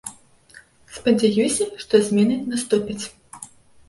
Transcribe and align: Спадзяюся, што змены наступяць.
Спадзяюся, 0.95 1.67
што 1.83 2.01
змены 2.07 2.39
наступяць. 2.55 3.05